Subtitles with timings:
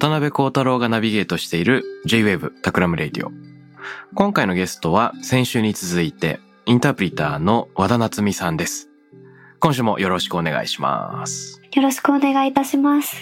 [0.00, 3.30] 渡邉康太郎がナビゲートしている J-Wave Takram Radio。
[4.14, 8.88] 今回のゲストは先週に続いてインタープリターの和田夏美さんです。
[9.58, 11.60] 今週もよろしくお願いします。
[11.74, 13.14] よろしくお願いいたします。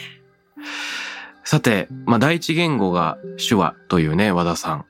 [1.43, 4.87] さて、まあ、第一言語が手話というね、和田さん。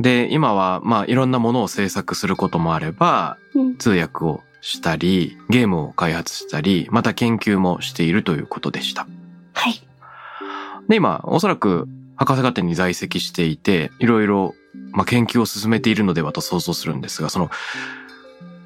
[0.00, 9.08] で、今は、まあ、いろんなものを制作することもあれば、うん、通訳をしたり、ゲームを開発したり、また研究もしているということでした。
[9.54, 9.82] はい。
[10.88, 14.54] で、今、おそらく博士課程に在籍していて、いろいろ、
[14.92, 17.50] まあ、研究を進めているのではと想像するんですが、その、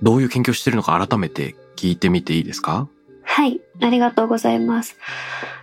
[0.03, 2.89] どういう研究をしているのか改めて聞いてみていいですか？
[3.23, 3.61] はい。
[3.81, 4.97] ありがとうございます。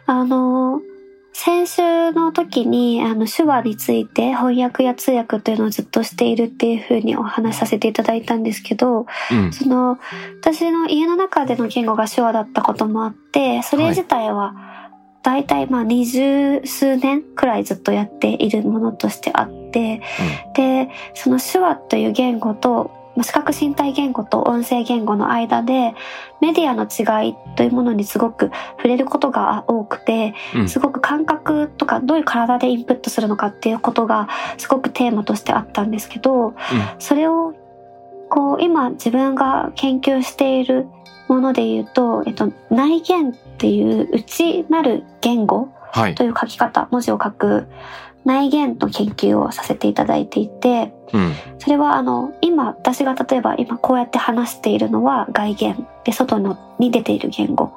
[0.05, 0.81] あの、
[1.33, 9.51] 先週の時に、あの、手話について翻訳や通訳というのをずっとしているっていうふうにお話しさせていただいたんですけど、うん。
[9.51, 9.97] その、
[10.41, 14.53] 私の家の中での言語が手話だったこともあって、それ自体は、
[15.23, 20.01] 大体まあ二十数年くらいずっとやっているものとしてあって、
[20.55, 25.93] で、その手話という言語と、まあ視覚身体言語と音声言語の間で、
[26.41, 30.69] メディアの違いというものにすごく触れることが多くて、うん。
[30.69, 36.53] すごく感覚とかどういう体でインプットするのかっていうことがすごくテーマとしてあったんですけど、
[36.99, 37.53] それを
[38.29, 40.87] こう今自分が研究している
[41.27, 46.23] もので言うと、えっと、内言っていう内なる言語はいと。
[46.23, 47.67] いう書き方、文字を書く
[48.25, 51.33] 内言の研究をさせていただいていて、うん。
[51.59, 57.73] それはあの、今、私が例えば今こうやって話しているのは外言で、外のに出ている言語。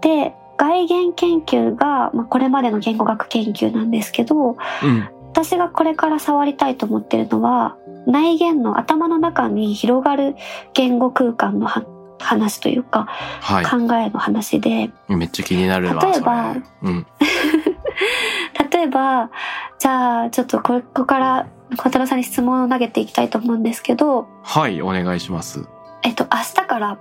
[0.00, 5.08] で、外言研究が、まあ、これまでの言語学研究なんですけど、うん。
[5.30, 10.34] 私がこれから触りたいと思ってるのは、内言の頭の中に広がる
[10.72, 11.84] 言語空間のは
[12.18, 13.06] 話というか、
[13.40, 15.16] は考えの話で、い。
[15.16, 16.04] めっちゃ気になるわ。
[16.04, 17.06] 例えばうん。
[18.70, 19.30] 例えば、
[19.78, 21.46] じゃあ、ちょっとここから
[21.76, 25.66] 小太郎さんに質問を投げていきたいと思うんですけど、はい、お願いします。
[26.02, 26.98] えっと、明日から、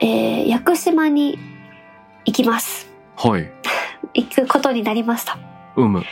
[0.00, 1.38] えー、屋久島に
[2.24, 2.90] 行きます。
[3.16, 3.50] はい。
[4.14, 5.38] 行くことになりました。
[5.76, 6.02] うむ。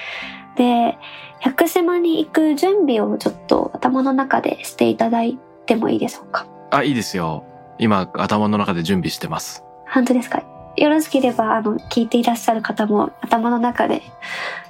[0.57, 0.99] で、
[1.45, 6.47] 屋久島に行く準備をちょっと頭の中でしていただいてもいいでしょうか？
[6.71, 7.45] あ、いいですよ。
[7.81, 9.65] 今、頭の中で準備してます。
[9.93, 10.43] 本当ですか？
[10.77, 14.03] よろしければ、あの、聞いていらっしゃる方も頭の中で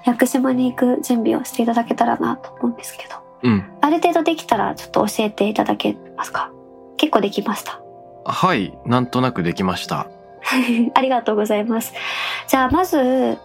[0.06, 3.16] 屋久島に行く準備をしていただけたらなと思うんですけど。
[3.42, 3.64] うん。
[3.82, 6.50] ある程度できたらちょっと教えていただけますか？
[6.96, 7.80] 結構できました？
[8.24, 10.08] はい、なんとなくできました。
[10.94, 11.92] ありがとうございます。
[12.48, 13.36] じゃあまず、え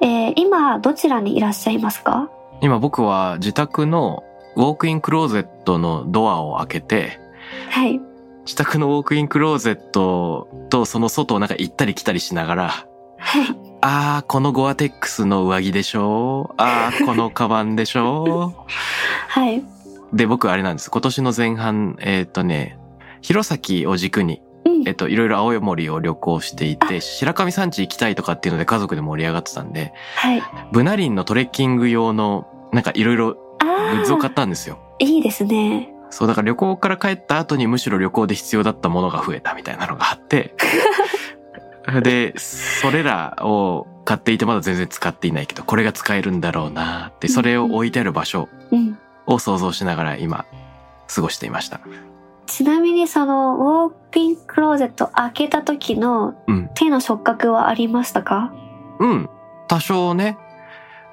[0.00, 2.30] ー今どちらにいらっしゃいますか？
[2.62, 4.24] 今僕は自宅の
[4.56, 7.18] ウォークインクローゼットのドアを開けて、
[7.70, 8.00] はい。
[8.44, 12.86] 自宅のウォークインクローゼットとその外をなんか行ったり来たりしながら、
[13.18, 13.56] はい。
[13.82, 16.54] あー、このゴアテックスの上着でしょ？
[16.56, 18.66] あー、このカバンでしょ？
[19.28, 19.62] はい。
[20.12, 20.90] で、僕あれなんです。
[20.90, 22.78] 今年の前半、えっ、とね、
[23.20, 30.42] 弘前を軸に、うんえっ、と、いろいろ青森を旅行していて、白神山地行きたいとかっていうので家族で盛り上がってたんで、はい。
[30.72, 34.78] ブナリンのトレッキング用の、なんかいろいろグあッズを買あ、ったんですよ。
[34.98, 35.94] いいですね。
[36.10, 40.54] そう、だから旅行から帰った後にむしろ旅行で必要だったものが増えたみたいなのがあって、
[42.02, 48.98] で、それらを買っていてまだ全然使っていないけど、これが使えるんだろうなって、それを置いてある場所うん。
[49.26, 50.44] を想像しながら今、
[51.12, 51.80] 過ごしていました。
[52.46, 56.70] ちなみにその、ウォークインクローゼット開けた時のうん。
[56.74, 58.52] 手の触覚はありましたか？
[58.98, 59.28] うん。
[59.68, 60.36] 多少ね、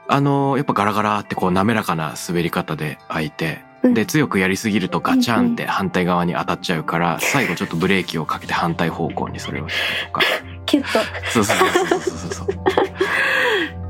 [0.08, 10.22] あの、やっぱガラガラってこう滑らかな滑り方で開いて、うんで、強くやりすぎるとガチャンって反対側に当たっちゃうから、最後ちょっとブレーキをかけて反対方向にそれをしたりとか。
[10.66, 11.00] キュッと。
[11.32, 12.48] そうそうそうそうそうそう。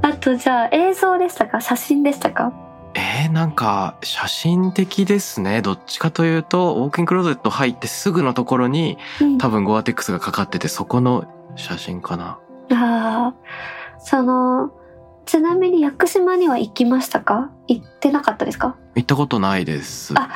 [0.01, 1.61] あとじゃあ映像でしたか？
[1.61, 2.53] 写真でしたか？
[2.95, 5.61] 映えー、なんか、写真的ですね。
[5.61, 11.25] どっちかというと、ウォーキングクローゼット入ってすぐのところに、うん多分ゴアテックスがかかってて、そこの
[11.55, 12.39] 写真かな。
[12.71, 13.35] ああ、
[13.99, 14.71] その、
[15.27, 17.51] ちなみに屋久島には行きましたか？
[17.67, 18.75] 行ってなかったですか？
[18.95, 20.13] 行ったことないです。
[20.17, 20.29] あ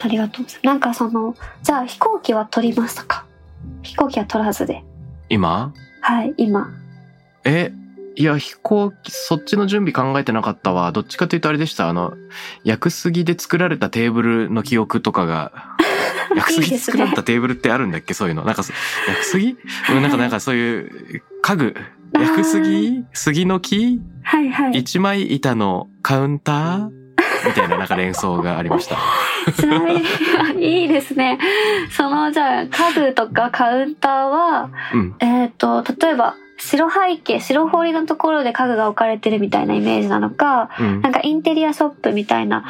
[0.00, 0.66] ありがとうございます。
[0.66, 3.24] なんかその、じゃあ飛行機は取りましたか？
[3.82, 4.84] 飛行機は取らずで。
[5.28, 5.72] 今？
[6.00, 6.70] はい、今。
[7.44, 7.72] え、
[8.16, 10.90] いや、飛行機、そっちの準備考えてなかったわ。
[10.90, 11.88] どっちかというとあれでした。
[11.88, 12.14] あの、
[12.64, 15.52] 屋久杉で作られたテーブルの記憶とかが、
[16.34, 18.12] 屋久杉で作られたテーブルってあるんだっけ？
[18.12, 18.42] そういうの。
[18.44, 18.72] なんかそ、
[19.08, 19.56] 屋久杉？
[19.90, 21.76] うんなんか、なんかそういう家具。
[22.14, 24.00] 屋久杉杉の木？
[24.22, 24.78] はいはい。
[24.78, 26.90] 一枚板のカウンター？
[27.46, 28.96] みたいななんか連想がありました。
[29.56, 29.94] ちなみ
[30.54, 31.38] に、いいですね。
[31.90, 35.16] その、じゃあ、家具とかカウンターは、うん。
[35.18, 41.10] えっ、と、例えば、白背景、白彫りのところで家具が置かれてるみたいなイメージなのか、うんな。
[41.10, 42.64] んかインテリアショップみたいな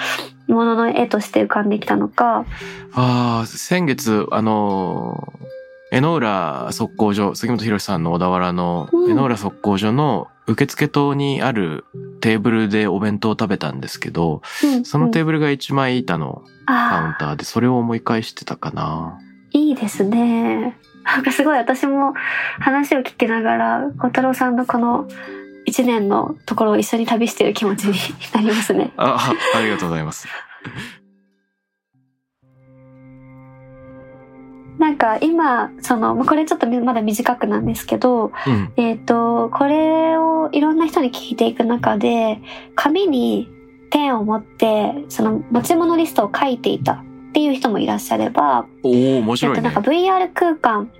[0.48, 2.46] ものの絵として浮かんできたのか、
[2.94, 5.46] ああ、先月、あのー、
[5.92, 11.84] 江ノ浦測候所、杉本博さんの小田原のうん江ノ浦測候所の受付棟にある
[12.22, 19.18] テーブルでお弁当を食べたんですけど、うんそのテーブブルが一枚板のカウンあターで、それを思い返してたかな。
[19.18, 20.78] あ、いいですね。
[21.04, 22.14] なんかすごい私も
[22.58, 25.06] 話を聞きながら、小太郎さんのこの
[25.66, 27.98] 一年のところを一緒に旅してる気持ちに
[28.32, 28.94] なりますね。
[28.96, 30.26] あ、あありがとうございます。
[34.82, 38.72] なんか今、その、まあこれちょっとまだ短くなんですけど、うん。
[38.76, 42.40] えっ、と、これをいろんな人に聞いていく中で、
[42.74, 43.48] 紙に
[43.92, 49.80] ペンを持って、その持ち物リストを書いていたっていう人もいらっしゃれば、おお面えっと、白いねなんか。
[49.82, 50.90] VR 空間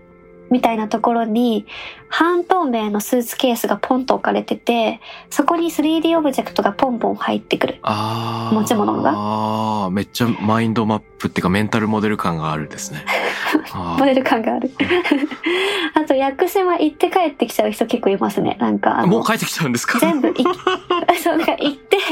[0.52, 1.66] みたいなところに
[2.08, 5.00] 半透明のスーツケースがポンと置かれてて、
[5.31, 7.78] そこに 3D オブジェクトがポンポン入ってくる。
[7.82, 8.54] ああ。
[8.54, 13.04] 持ち物がああ、めっちゃマインドマップっていうかメンタルモデル感があるですね。
[13.72, 14.70] あモデル感がある。
[15.94, 18.56] あと、屋久島行って帰ってきちゃう人結構いますね。
[18.60, 19.99] なんか、もう帰ってきちゃうんですか？
[19.99, 20.34] 全部い、
[21.22, 22.02] そう、なんか行って、帰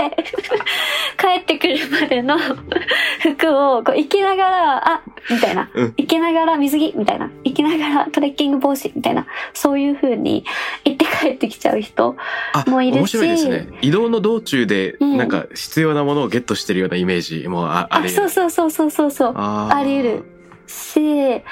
[1.54, 2.36] ってくるまでの
[3.20, 5.68] 服を、こう、行きながら、あ、みたいな。
[5.74, 7.30] うん行きながら水着、みたいな。
[7.44, 9.26] 行きながらトレッキング帽子、みたいな。
[9.52, 10.44] そういう風に
[10.84, 12.16] 行って帰ってきちゃう人。
[12.52, 13.68] あ、もういるし面白いですね。
[13.82, 19.34] 移動の道中で、うんなんか必要なものをゲットしてるようなイメージもあああ、りそうそうそうそうそうそう。
[19.36, 20.39] あり得る。
[20.70, 21.42] し、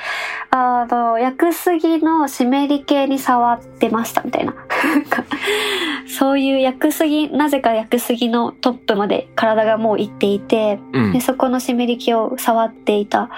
[0.50, 4.54] あの、薬杉の湿り系に触ってましたみたいな。
[6.08, 11.20] そういう薬杉、なぜか薬杉のトップまで体がもう行っていて、うんで、。
[11.20, 13.30] そこの湿り気を触っていた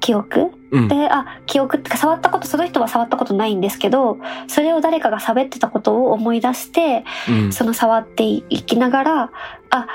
[0.00, 0.88] 記憶うん。
[0.88, 4.18] で、あ、記憶ってか触ったこと、その人は触ったことないんですけど、
[4.48, 9.30] それを誰かが喋ってたことを思い出して、うんその触っていきながら、
[9.70, 9.86] あ、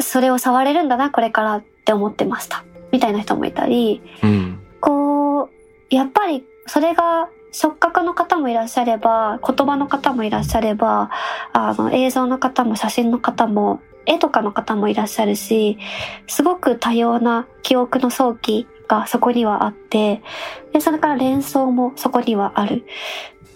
[0.00, 2.64] それを触れるんだな、これからって思ってました。
[2.92, 4.60] みたいな人もいたり、うん。
[4.80, 11.10] こう、やっぱりそれが触覚の方もいらっしゃれば、言葉の方もいらっしゃれば、
[11.52, 15.78] あの、映像の方も写真の方も、絵とかの方もいらっしゃるし、
[16.26, 20.22] すごく多様な記憶の早期がそこにはあって、
[20.72, 22.84] で、それから連想もそこにはある。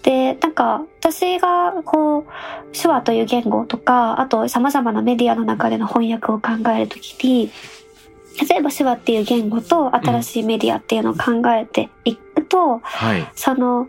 [0.03, 2.25] で、なんか、私が、こう、
[2.79, 7.51] 手話という言語とか、あと様々なメディアの中での翻訳を考えるときに、
[8.41, 13.27] 例えば手話っていう言語と新しいメディアっていうのを考えていくと、はい。
[13.35, 13.87] その、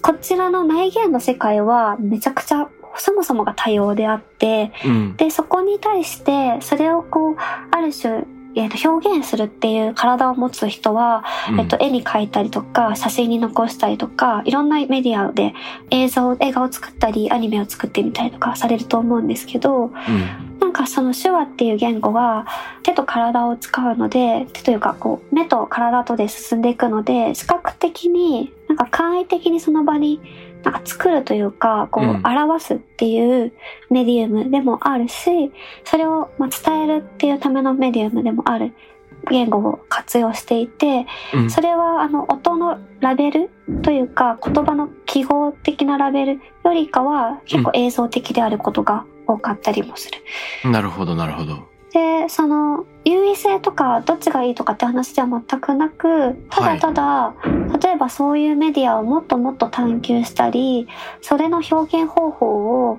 [0.00, 5.16] こちらの内言の世界はめちゃくちゃそもそもが多様であって、うん。
[5.16, 7.36] で、そこに対して、それをこう、
[7.70, 15.54] ある種、えーと表現するっていう体を持つ人は、うんえっと、絵に描いたりとか、写真に残したりとか、いろんなメディアで
[15.90, 19.92] 映像、映画を作ったり、アニメを作ってみたりとかされると思うんですけど、うん。
[20.60, 22.46] なんかその手話っていう言語は
[22.84, 30.20] 手と体を使うので、手というかこう目と体とで進んでいくので、視覚的になんか簡易的にその場に
[30.62, 33.52] なんか作るというか、こううん表すっていう
[33.90, 35.52] メディウムでもあるし、
[35.84, 38.72] それをまあ伝えるっていうためのメディウムでもある
[39.30, 41.50] 言語を活用していて、うん。
[41.50, 43.50] それはあの音のラベル
[43.82, 50.70] というか言葉の記号的なラベルよりかは結構映像的であることが多かったりもする。
[50.70, 51.71] なるほど、なるほど。
[51.92, 57.34] で、その優位性とかどっちがいいとかって話では全くなく、ただただ、
[57.82, 60.88] 例えばそういうメディアをもっともっと探求したり、
[61.20, 62.98] それの表現方法を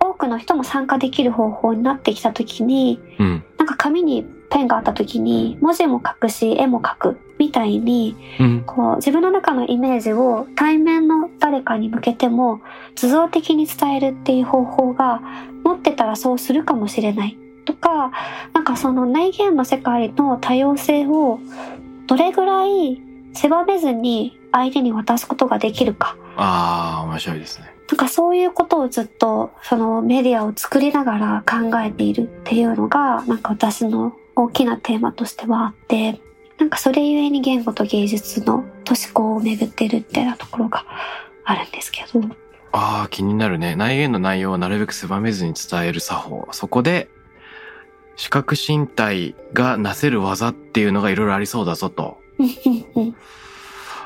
[0.00, 3.44] 多くの人も参加できる方法になってきたときに、うん。
[3.58, 8.64] なんか紙にペンがあったときに文字も書くし絵も書くみたいにうん。
[8.64, 12.60] こう自分の中のイメージを対面の誰かに向けても
[12.94, 15.20] 図像的に伝えるっていう方法が
[15.64, 18.12] 持ってたらそうするかもしれないっとか、
[18.54, 21.38] なんかその内言の世界の多様性を
[22.06, 23.02] どれぐらい
[23.34, 26.16] 狭めずに相手に渡すことができるか。
[26.36, 27.76] ああ、面白いですね。
[27.90, 36.20] なんかそういうことをずっとそのメディアを作りながら考えているっていうのがなんか私の大きなテーマとしてはあって
[36.58, 40.84] なんかそれゆえに言語と芸術の都市校を巡ってるみたいなところが
[41.44, 42.20] あるんですけど。
[42.72, 43.76] ああ、気になるね。
[43.76, 46.48] 内言の内容をなるべく狭めずに伝える作法。
[46.52, 47.08] そこで、
[48.16, 52.18] 視覚身体がなせる技っていうのがいろいろありそうだぞと。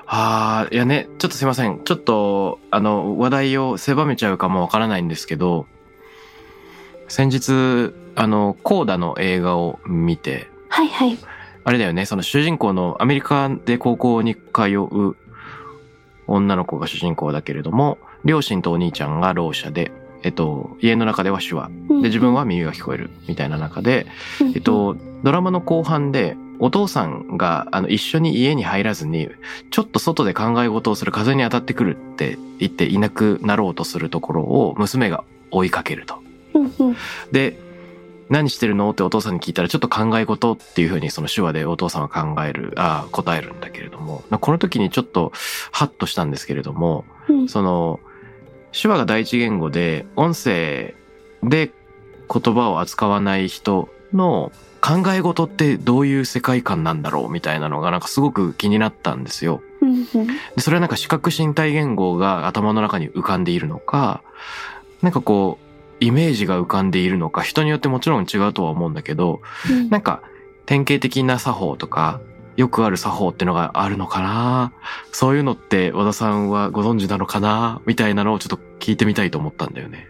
[0.06, 1.80] ああ、いやね、ちょっとすいません。
[1.84, 5.66] ちょっと、あの、話題を狭めちゃうかもわからないんですけど、
[7.06, 11.16] 先日、あの、コーダの映画を見て、はいはい。
[11.62, 14.40] あれだよね、その主人公のアメリカで高校に通
[14.78, 15.16] う
[16.26, 21.70] 女の子が主人公だけれども、両親とお兄ちゃんがろう者で、えっと、家の中では手話。
[21.88, 24.06] で、自分は耳が聞こえるみたいな中で、
[24.54, 29.30] えっと、ドラマの後半で、お父さんが、あの、一緒に家に入らずに、
[29.70, 36.18] ちょっと外で考え事をする風に当たってくるって言っていなくなろうとするところを娘が追いかけると。
[37.32, 37.58] で、
[38.28, 38.90] 何してるの？
[38.90, 45.32] ってお父さんに聞いたら、ちょっと考え事っていうふうにその手話でお父さんは考える、あ答えるんだけれども、この時にちょっと
[45.72, 47.06] ハッとしたんですけれども、
[47.48, 48.00] その、
[48.72, 50.94] 手話が第一言語で、音声
[51.42, 51.70] で
[52.32, 59.62] 言葉を扱わない人の考え事ってどういう世界観なんだろうみたいなのがなんかすごく気になったんですよ。
[60.56, 64.22] でそれはなんか視覚身体言語が頭の中に浮かんでいるのか、
[65.02, 70.22] なんかこう、イメージが浮かんでいるのか、人によってもちろん違うとは思うんだけど、うん、なんか
[70.64, 72.20] 典型的な作法とか、
[72.57, 74.73] よくある作法ってのがあるのかな？
[75.12, 77.80] そういうのって和田さんはご存知なのかな？
[77.87, 80.09] みたいなのをちょっと聞いてみたいと思ったんだよね。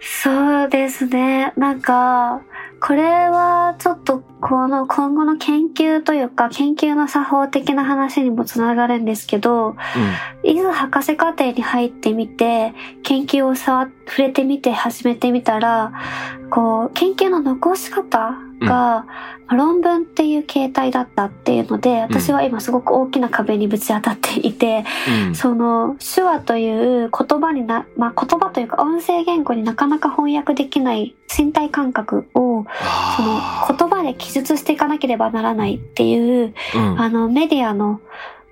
[0.00, 1.52] そうですね。
[1.56, 2.42] なんか、
[2.80, 9.76] これはちょっとこの今後の研究というか研究の作法的な話にもつながるんですけど、
[10.44, 15.92] うん、いざ博士課程に入ってみて研究を触触れてみて始めてみたら
[16.50, 19.06] こう研究の残し方が、
[19.48, 24.84] 論文っていう形態だったっていうので、私は今すごく大きな壁にぶち当たっていて、
[25.26, 32.64] うん、その手話という言葉にな、まあ言葉というか音声言語になかなか翻訳できない身体感覚を、
[33.16, 33.40] その
[33.78, 38.00] 言葉で記述していかなければならないっていう、うん、あのメディアの、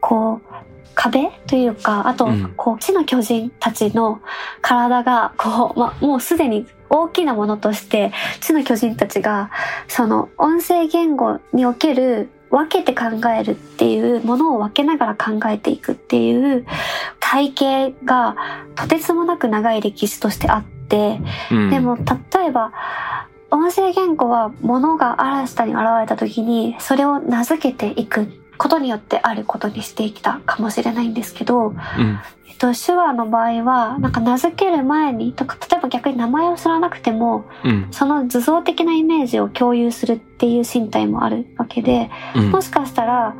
[0.00, 4.20] こう、壁というか、あと、こう、地の巨人たちの
[4.60, 9.50] 体が、こう、ま、もうすでに大きなものとして、地の巨人たちが、
[9.88, 16.66] その音声言語における分けて考えるっていうものを分けながら考えていくっていう
[17.20, 18.36] 体系が
[18.74, 21.20] とてつもなく長い歴史としてあって、
[21.52, 22.72] うん、でも例えば
[23.52, 28.26] 音声言語は物が嵐下に現れた時にそれを名付けていく
[28.60, 31.76] ことによってあることにしてきたかもしれないんですけど、うん、
[32.46, 43.34] えっと、手話の場合は、なんか名付ける前に、とか例えば逆に名前を知らなくても、うん、その図像的なイメージを共有するっていう身体もあるわけで、うん、もしかしたら、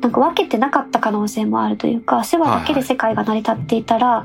[0.00, 4.24] なんか分けてなかった可能性もあるというか、手話だけで世界が成り立っていたら、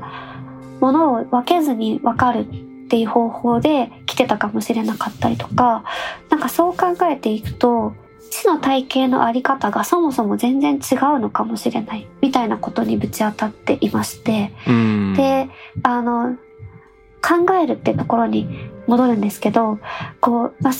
[0.80, 2.54] ものを分けずに分かるっ
[2.88, 5.84] ていう方法で来てたかもしれなかったりとか、
[6.30, 7.92] なんかそう考えていくと、
[8.30, 14.52] 死の体系のあり方がそもそも全然違うのかもしれないみたいなことにぶち当たっていまして、
[15.16, 15.48] で、
[15.82, 16.36] あの、
[17.20, 18.48] 考えるってところに
[18.86, 19.78] 戻るんですけど、
[20.20, 20.70] こう、ま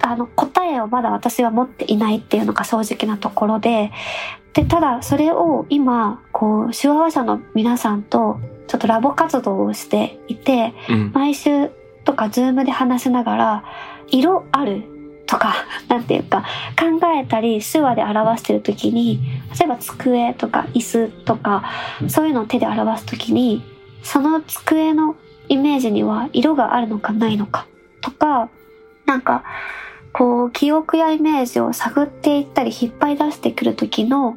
[0.00, 3.92] あの、答えをまだ私は持っていないっていうのが正直なところで、
[4.52, 11.70] で、ただそれを今、こう、手話話者の皆さんとちょっとラボ活動をしていて、うん、毎週
[12.04, 13.64] とかズームで話しながら、
[14.08, 14.84] 色ある
[15.26, 15.54] とか、
[15.88, 16.44] なんていうか、
[16.78, 19.20] 考えたり手話で表してる時に、
[19.58, 21.64] 例えば机とか椅子とか、
[22.08, 23.62] そういうのを手で表す時に、
[24.02, 25.16] その机の
[25.48, 27.66] イメージには色があるのかないのか
[28.00, 28.48] とか、
[29.04, 29.44] なんか、
[30.12, 34.36] こう、記憶やイメージを探っていったり引っ張り出してくる時の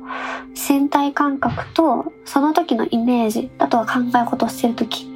[0.54, 5.10] 身体感覚と、その時のイメージ、あとは考え事をしてる時、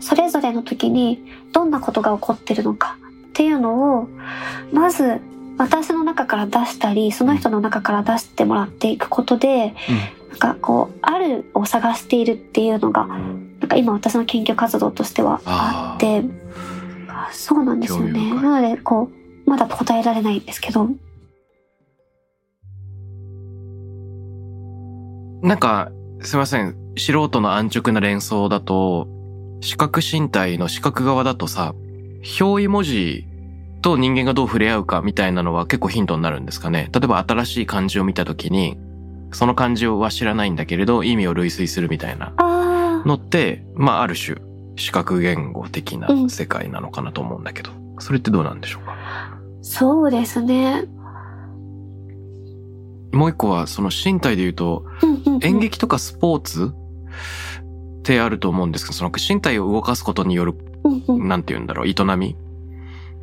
[0.00, 1.22] それぞれの時に
[1.52, 2.96] どんなことが起こってるのか
[3.38, 4.08] っていうのを、
[4.72, 5.20] まず
[5.58, 9.76] 私の中から出したり、その人の中から出してもらっていくことで、
[10.26, 16.24] うん、なんかこう、あるを探しているっていうのが、なんか今私の研究活動としてはあって、
[17.30, 18.34] そうなんですよね。
[18.34, 19.08] なので、こ
[19.46, 20.88] う、まだ答えられないんですけど。
[25.42, 25.92] なんか、
[26.22, 26.74] すいません。
[26.96, 29.06] 素人の安直な連想だと、
[29.60, 31.76] 視覚身体の視覚側だとさ、
[32.40, 33.26] 表意文字
[33.80, 36.90] と人間がどう触れ合うかみたいなのは結構ヒントになるんですかね。
[36.92, 38.76] 例えば新しい漢字を見たときに、
[39.32, 44.38] その漢字は知らないんだけれど、意味を類推するみたいなあのって、まあある種、
[44.76, 48.92] 視覚言語的な世界なのかなと思うんだけど、それってどうなんでしょうか？
[48.92, 50.84] あ、そうですね。
[53.12, 60.67] もう一個は、その身体で言うと、うんうんうん演劇とかスポーツってあると思うんですけど、その身体を動かすことによる、うんうん
[61.18, 62.36] なんて言うんだろう、営み？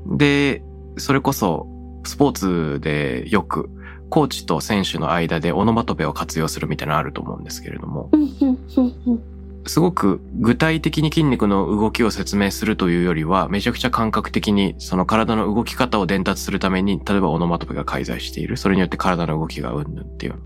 [0.08, 0.64] で、
[0.98, 1.68] それこそ、
[2.04, 3.70] スポーツでよく、
[4.10, 8.10] コーチと選手の間でオノマトペを活用するみたいなのあると思うんですけれども、
[9.68, 18.58] すごく具体的に筋肉の動きを説明するというよりは、めちゃくちゃ感覚的にその体の動き方を伝達するために、例えばオノマトペが介在している。
[18.58, 20.40] それによって体の動きがうんぬんっていうの。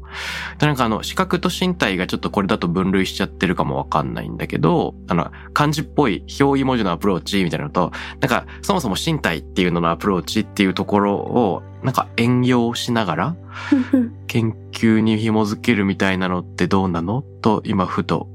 [0.58, 13.36] でなんかあの、視覚と身体がちょっとこれだと分類しちゃってるかもわかんないんだけど、あの、漢字っぽい表意文字のアプローチみたいなのと、なんか、そもそも身体っていうののアプローチっていうところを、なんか援用しながら、
[14.28, 17.22] 研究に紐づけるみたいなのってどうなの？
[17.42, 18.28] と、今ふと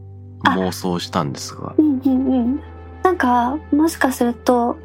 [0.45, 1.75] 妄想したんですが。
[1.77, 2.61] うんうんうん。
[3.03, 4.79] なんか、もしかすると、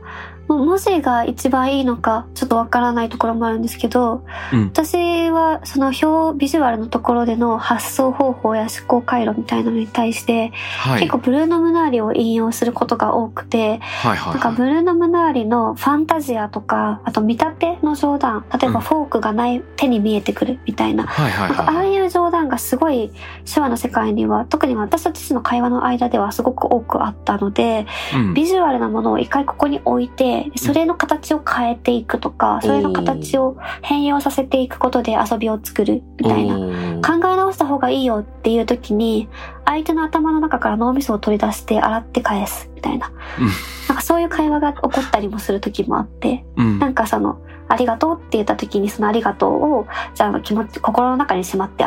[0.58, 4.66] 文字が一番いいのか、ちょっとわからないところもあるんですけど、うん。
[4.66, 11.02] 私はその表、ビジュアルのところでの発想方法や思考回路みたいなのに対して、はい。
[11.02, 14.58] 結構ブルーノ・ムナーリを引用することが多くて、はいはい、なんかはい。
[14.58, 21.94] ブルーノ・ムナーリのファンタジアとか、あと見立ての冗談、例えうんばフォークがない、手に見えてくるみたいな、はいはいなんかああはい。
[21.94, 23.12] いう冗談がすごい
[23.52, 36.56] 手話の世界には、特に私たちの会話の間ではすごく多くあったので、うんビジュアルなものを一回ここに置いて、それの形を変えていくとか、それの形を変容させていくことで遊びを作るみたいな。
[37.02, 39.28] 考え直した方がいいよっていう時に、
[39.66, 43.12] 相手の頭の中から脳みそを取り出して洗って返すみたいな。
[43.40, 43.50] うん
[43.90, 46.78] なんかそういう会話が起こったりもする時もあって、うん。
[46.78, 51.84] なんかその、ありがとうって言った時にそのありがとうを、じゃあ気持ち、心の中にしまって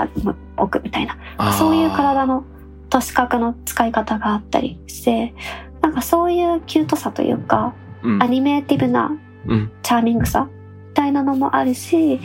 [0.56, 1.16] おくみたいな。
[1.52, 2.42] そういう体の
[2.91, 5.32] と視覚の使い方があったりして、
[5.80, 7.81] なんかそういうキュートさというか、うん
[8.21, 9.12] アニメーティブな
[9.47, 9.73] うん。
[9.82, 10.49] チャーミングさ
[10.88, 12.21] みたいなのもあるし、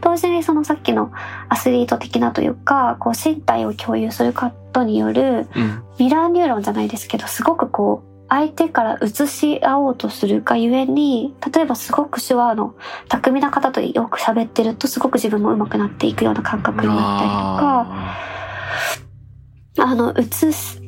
[0.00, 1.12] 同時にそのさっきの
[1.48, 5.82] アスリート的なというか、こう身体を共有することによるうん。
[5.98, 12.74] ミラーニューロンじゃないですけど、すごくこう、相手から映し合おうとするがゆえに、例えばすごく手話の
[13.08, 17.36] 巧みな方とよく喋ってると、すごく自分も上手くなっていくような感覚になったりと
[19.84, 20.24] か、あの、映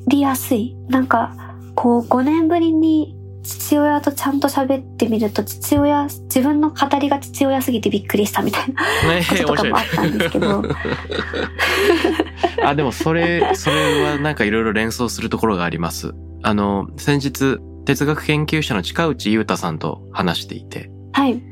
[0.09, 0.77] りやすい。
[0.88, 1.33] なんか、
[1.74, 3.17] こう、5年ぶりに
[3.48, 8.84] 父親とちゃんと喋ってみると、父親、自分の語りが父親すぎてびっくりしたみたいな
[9.14, 10.62] ねこととかもあったんですけど。
[12.62, 16.14] あ、でもそれ、それはなんかいろいろ連想するところがあります。
[16.42, 21.42] あの、先日、哲学研究者の近内裕太さんと話していて、はい。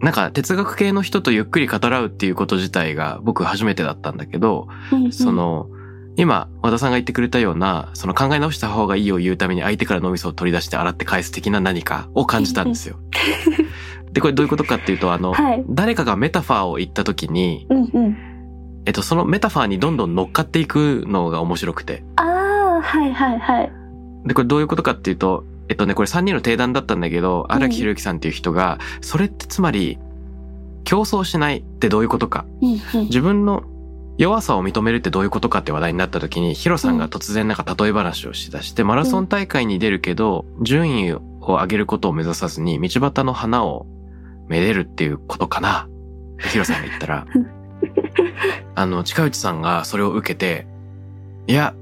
[0.00, 5.68] なんか哲学系の人とゆっくり語らうっていうこと自体が僕初めてだったんだけど、うんうんそ、の、
[6.20, 12.98] 今、和田さんが言ってくれたような、その考え直した方がいいを言うために相手から脳みそを取り出して洗って返す的な何かを感じたんですよ。
[14.12, 15.64] で、これどういうことかっていうと、あの、はい。
[15.70, 18.16] 誰かがメタファーを言った時に、うんうん。
[18.84, 22.04] えっと、そのメタファーにどんどん乗っかっていくのが面白くて。
[22.16, 23.72] ああ、はいはいはい。
[24.26, 29.98] で、これどういうことかっていうと、えっとね、これ3人の定談だったんだけど、うん荒木博之さんっていう人が、それってつまり、
[30.84, 32.44] 競争しないってどういうことか。
[32.60, 33.04] うんうん。
[33.04, 33.62] 自分の
[34.20, 43.86] 弱さを認めるってどういうことかって話題になった時に、ヒロさんが突然なんか例え話をしだして、マラソン大会に出るけど、順位を上げることを目指さずに、道端の花を
[44.46, 45.88] めでるっていうことかな？
[46.34, 47.26] ってヒロさんが言ったら、
[48.76, 50.66] あの、近内さんがそれを受けて、
[51.46, 51.74] いや、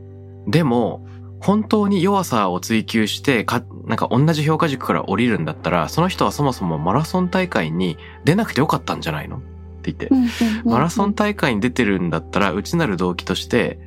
[0.46, 1.04] でも、
[1.40, 9.42] 本当に弱さを追求して、か、なんか同じ評価軸から降りるんだったら、その人はそもそもマラソン大会に出なくてよかったんじゃないの？
[9.78, 13.78] って言ってマラソン大会に出てるんだったら、内なる動機として、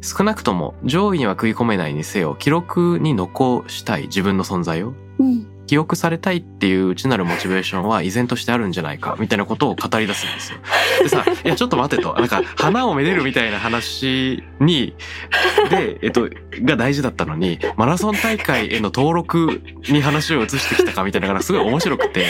[0.00, 5.46] 少なくとも上位には食い込めないにせよ、記録に残したい自分の存在を、うん。
[5.68, 10.58] 記憶されたいっていう内なるモチベーションは依然としてあるんじゃないか、みたいなことを語り出すんですよ。
[11.02, 12.14] でさ、 いや、ちょっと待てと。
[12.14, 14.94] なんか、花をめでるみたいな話に、
[15.68, 16.30] で、えっと、
[16.62, 22.24] が大事だったのに、マラソン大会への登録に話を移してきたかみたいなのがすごい面白くて。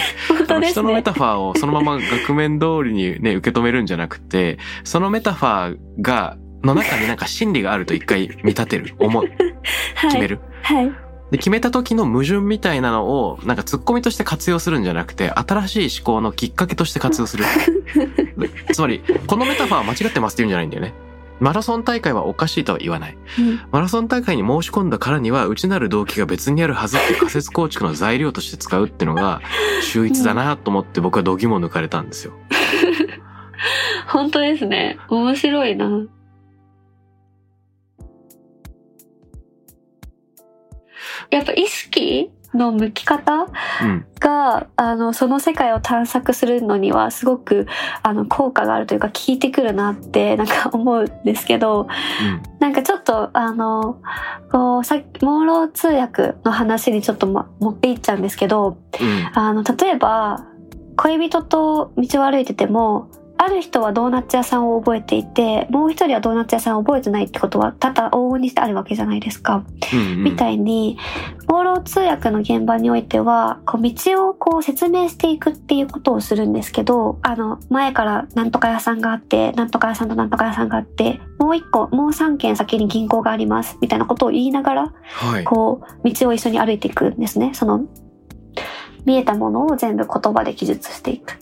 [0.64, 9.28] 人のメタファーをそのまま額面通りにね、受け止めるんじゃなくて、そのメタファーが、の中になんか真理があると一回見立てる、思う、
[10.02, 10.40] 決める。
[10.62, 10.86] はい。
[10.86, 11.07] はい。
[11.30, 17.44] で、決めた時の矛盾みたいなのを、なんか突っ込みとして活用するんじゃなくて、新しい思考のきっかけとして活用する。
[18.72, 20.94] つまり、このメタファーは間違ってますって言うんじゃないんだよね。
[21.40, 23.18] マラソン大会はおかしいとは言わない。
[23.38, 29.40] うんマラソン大会に申し込んだからには、内なる動機が別にあるはずっていう仮説構築の材料として使うっていうのが、
[29.82, 32.32] 秀逸だなと思って僕は度肝抜かれたんですよ。
[34.08, 34.98] 本当ですね。
[35.08, 35.88] 面白いな。
[41.30, 43.46] やっぱ意識の向き方
[43.82, 44.06] うん。
[44.20, 47.66] が、あの、その世界を探索するのにはすごく、
[48.02, 51.88] あの、効果があるというか、効いてくるなって、なんか思うんですけど、うん。
[52.58, 54.00] なんかちょっと、あの、
[54.50, 59.30] こう、さっき、朦朧通訳の話にちょっと、ま、持っていっちゃうんですけど、うん。
[59.34, 60.46] あの、例えば、
[60.96, 69.64] 恋人と道を歩いてても、ある人はドーナツ屋さんを覚えていて、もう一人はドーナツ屋さんを覚えてないってことは多々往々にしてあるわけじゃないですか。
[69.92, 70.24] うん。
[70.24, 70.98] みたいに、
[71.46, 85.44] 朦朧通訳の現場においては、こう道をこう説明していくっていうことをするんですけど、あの、前からなんとか屋さんがあって、なんとか屋さんとなんとか屋さんがあって、もう一個、もう三軒先に銀行があります、みたいなことを言いながら、はい。
[85.44, 87.52] こう、道を一緒に歩いていくんですね。
[87.54, 87.86] その、
[89.04, 91.38] 見えたものを全部言葉で記述していく。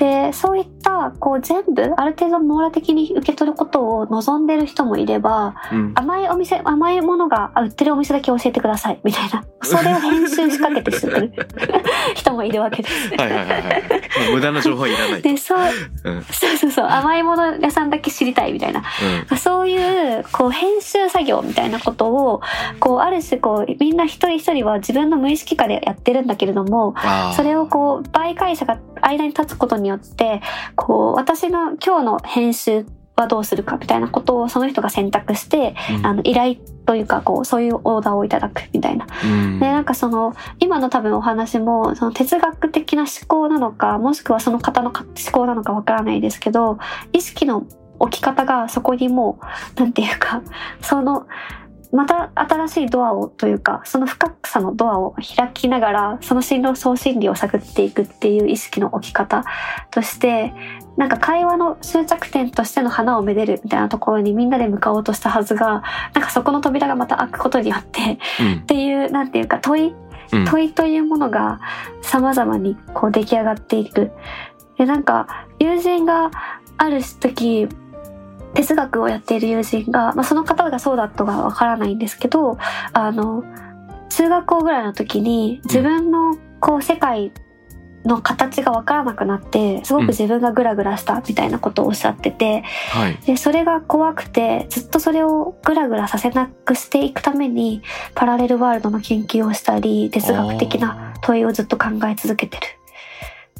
[0.00, 5.92] で、そういった、こう全部、ある程度網羅的に受け取ることを望んでる人もいれば、うん。
[5.94, 9.44] 甘いお店、甘いものが売ってるお店だけ教えてください、みたいな。
[9.62, 11.32] それを編集しかけてする
[12.16, 13.14] 人もいるわけです。
[13.14, 14.00] はいはいはい
[14.32, 15.22] 無駄な情報はいらない。
[15.22, 15.58] で、そう、
[16.04, 16.22] うん。
[16.30, 18.82] そうそうそう、甘いもの屋さんだけ知りたい、みたいな。
[19.30, 19.38] うん。
[19.38, 22.40] そういう、こう、編集作業みたいなことを、
[22.80, 26.89] こう、ある種、こう、みんな一人一人は自分の無意識下でやってるんだけれども、
[27.36, 30.40] それをこう、媒介者が間に立つことによって、
[30.76, 39.06] こう、私の今日の編集はどうするかみたいなことをその人が選択して、うんあの、依頼というか、こう、そういうオーダーをいただくみたいな。
[39.24, 39.60] うん。
[39.60, 46.78] で、なんかその、今の多分お話も、その哲学的な思考なのか、もしくはその方の思考なのかわからないですけど、
[47.12, 47.64] 意識の
[47.98, 49.38] 置き方がそこにも
[49.76, 50.42] う、なんていうか、
[50.80, 51.26] その、
[51.92, 59.44] また新しいドアをというか、その深さのドアを開きながら、その進路総心理を探っていくっていう意識の置き方
[59.90, 60.54] として、
[60.96, 65.82] なんか会話の終着点としての花をめでるみたいなところにみんなで向かおうとしたはずが、
[66.14, 68.64] なんかそこの扉がまた開くことによって、うんっ。
[68.66, 69.94] ていう、なんていうか問い、
[70.32, 70.44] うん。
[70.44, 71.58] 問いというものが
[72.02, 74.12] 様々にこう出来上がっていく。
[74.78, 76.30] で、なんか、友人が
[76.78, 77.68] ある時、
[78.54, 82.58] 哲学をやっている友人が、まあ、その方がそうだとはわからないんですけど、
[82.92, 83.44] あの、
[84.08, 87.32] 中学校ぐらいの時に自分のこう世界
[88.04, 93.16] の形がわからなくなって、すごく自分がグラグラしたみたいなことをおっしゃってて、はい。
[93.26, 97.82] で、それが怖くて、ずっとそれをグラグラさせなくしていくために、
[98.14, 102.62] パラレルワールドの研究をしたり、哲学的な問いをずっと考え続けてる。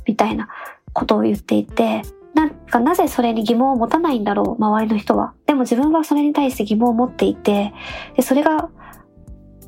[0.07, 0.49] みたいな
[0.93, 2.03] ことを言っていて、
[2.41, 5.35] なんかなぜそれに疑問を持たないんだろう、周りの人は。
[5.45, 7.75] でも自分はそれに対して疑問を持っていて、
[8.17, 8.71] で、それが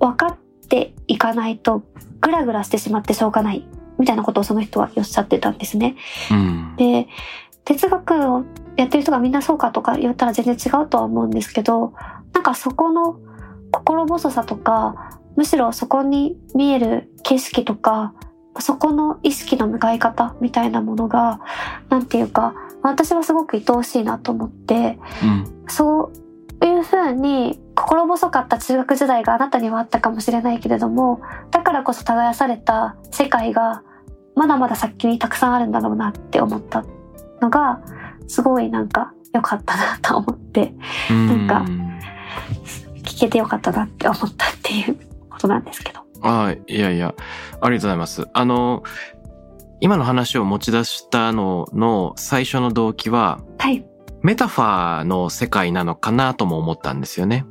[0.00, 0.38] 分かっ
[0.70, 1.82] ていかないと、
[2.22, 3.68] グラグラしてしまってしょうがない。
[3.98, 5.96] みたいなことをその人はおっしゃってたんですね。
[6.30, 6.76] うん。
[6.76, 7.08] で、
[7.66, 8.44] 哲学を
[8.76, 11.92] やってる人がみんなそうかとか言ったら全然違うとは思うんですけど、
[12.32, 13.18] なんかそこの
[13.70, 18.14] 心細さとか、むしろそこに見える景色とか、
[18.58, 21.40] そこの意識の向かい方みたいなものが、
[21.88, 25.64] なんていうか、私はすごく愛おしいなと思って、うん。
[25.68, 26.12] そ
[26.60, 33.82] ういうふうに心細かった中学時代があなたにはあったかもしれないけれども、だからこそ耕された世界が
[34.36, 36.84] まだまだ先にたくさんあるんだろうなって思った
[37.40, 37.80] のが、
[38.28, 40.74] すごいなんか良かったなと思って、
[41.10, 41.48] うん。
[41.48, 41.72] なんか
[43.02, 44.98] 聞けて良かったなって思ったっていう
[45.30, 46.00] ことなんですけど。
[46.22, 48.28] ああ、いやいや、ありがとうございます。
[48.32, 48.82] あの、
[49.80, 53.84] 今の話を持ち出したのの最初の動機は、はい。
[54.22, 57.44] メタファーの世界なのかなとも思ったんですよね。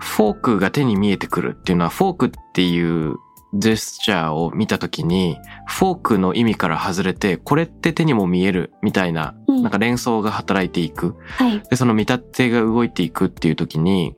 [0.00, 3.16] フォークが手に見えてくるっていうのは、フォークっていう
[3.54, 11.16] ジェスチャーを見たときに、フォークの意味から外れて、これって手にも見えるみたいな、うんなんか連想が働いていく。
[11.26, 11.60] はい。
[11.68, 14.14] で、その見立てが動いていくっていう時に、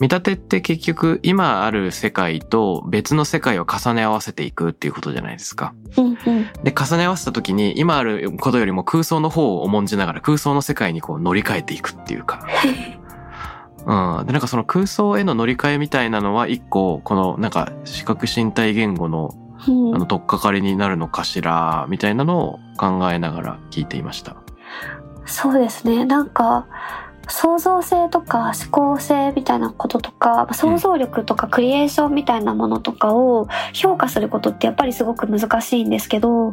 [0.00, 5.74] 見立てって結局今ある世界と別の世界を重ね合わせていくっていうことじゃないですか。
[5.96, 6.16] うんうん。
[6.62, 12.46] で、重ね合わせた時に今あることよりも空想の方を重んじながら空想の世界にこう乗り換えていくっていうか。
[13.86, 14.26] うん。
[14.26, 19.34] で、なんかその空想への乗り換えみたいなのは一個、このなんか視覚身体言語の
[19.66, 24.36] うんあの、取っかかりになるのかしら、みたいなのを考えながら聞いていました。
[25.26, 26.04] そうですね。
[26.04, 26.66] なんか、
[27.28, 36.52] 創造性とか思考性みたいなこととか、想像力とかクリエーションみたいなものとかを評価することってやっぱりすごく難しいんですけど、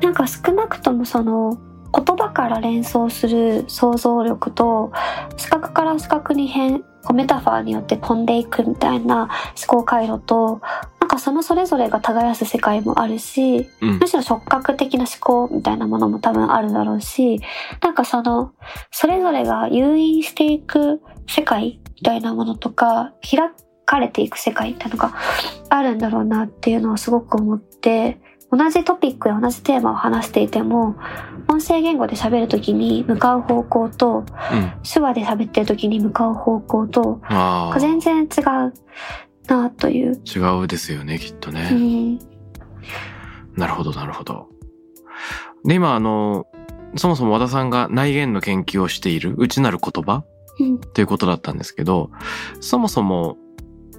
[0.00, 1.58] なんか少なくともその
[1.94, 4.92] 言葉葉から連想する想像力と
[5.36, 10.60] 視覚から視覚に変こうメタファーによって飛んでいくみたいな思考回路と
[11.00, 14.06] なんかそのそれぞれが耕す世界もあるしうんむ。
[14.08, 17.40] しろ触覚的な思考みたいなものも多分あるだろうし、
[17.82, 18.52] なんかその、
[18.90, 23.50] それぞれが誘引していく世界みたいなものとか、開
[23.84, 25.14] かれていく世界みたいなのが
[25.68, 30.96] あるんだろうなっていうのをすごく思って、同じトピックや同じテーマを話していても、
[31.48, 34.72] 音声言語で喋るときに向かう方向と、うん。
[34.90, 37.20] 手話で喋ってるときに向かう方向と。
[37.78, 38.72] 全然違う
[39.48, 40.20] なという。
[40.24, 41.70] 違うですよね、きっとうね。
[41.70, 42.18] ん、
[43.56, 44.48] なるほど、なるほど。
[45.64, 46.46] で、今、あの、
[46.96, 50.24] そもそも和田さんが内言の研究をしている内なる言葉
[50.60, 52.10] うん、ということだったんですけど、
[52.60, 53.36] そもそも、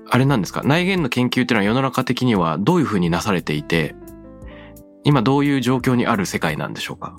[0.10, 0.64] あれなんですか？
[0.66, 3.96] 内言の研究っていうのは世の中的にはどういうふうになされていて、
[5.04, 7.16] 今どういう状況にある世界なんでしょうか？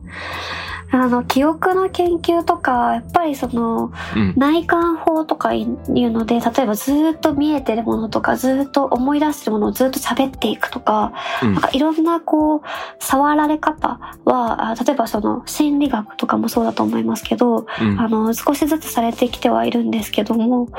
[0.93, 4.35] あの、記憶の研究とか、やっぱりその、うん。
[4.37, 11.13] 内観法とかいうので、例えばずーっと見えてるものとか、ずーっと思い出してるものをずーっと喋っていくとか、
[11.45, 11.53] うん。
[11.55, 12.61] なんかいろんなこう、
[12.99, 18.01] 触られ方は、あ例えばその心理学とかもそうだと思いますけど、うん。
[18.01, 20.71] あの、少しずつされてきてはいるんですけども、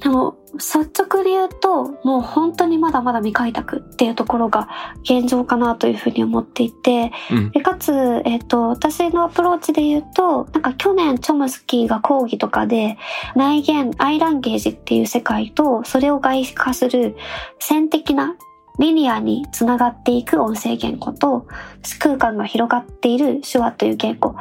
[0.00, 4.68] でも、率直に言うと、もう本当にまだまだ未開拓っていうところが
[5.02, 7.50] 現状かなというふうに思っていて、うん。
[7.50, 7.92] でかつ、
[8.24, 12.98] えっ、と、私のアプローチで言うと、なんか去年チョムスキーが講義とかで、
[13.34, 17.16] 内言、アイランゲージっていう世界と、それを外化する
[17.58, 18.36] 線的な
[18.78, 21.46] リニアにつながっていく音声言語と、
[21.82, 24.34] 視空間が広がっている手話という言語。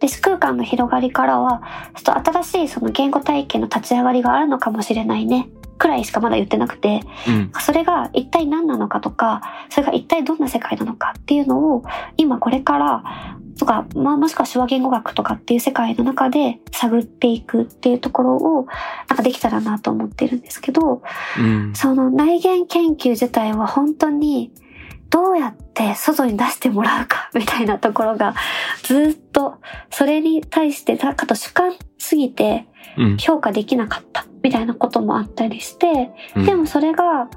[0.00, 1.62] で、視空間の広がりからは、
[1.94, 5.48] ちょっと新しいその言語体系の立ち上がりがあるのかもしれないね。
[5.82, 7.52] くらいしかまだ言ってなくて、うん。
[7.60, 11.82] それが一体何なのかとか、それが一体どんな世界なのかっていうのを、
[12.16, 18.66] 今これから、とか、まあもしくは手話言語学とかっていう世界の中で探っていくっていうところを、
[19.08, 21.02] なんかできたらなと思ってるんですけど、
[21.36, 21.72] うん。
[21.74, 24.52] その内言研究自体は本当に、
[25.10, 28.34] どうやって外に出してもらうか みたいなところが
[28.82, 29.56] ずっと
[29.90, 32.66] それに対してなんかと主観すぎて
[32.96, 33.16] うん。
[33.18, 36.46] 評価できなかったみたいなこともあったりして、うん。
[36.46, 37.28] でもそれが、